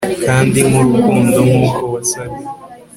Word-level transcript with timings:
kandi 0.25 0.57
nkurukundo 0.67 1.39
nkuko 1.49 1.81
wasaga 1.93 2.41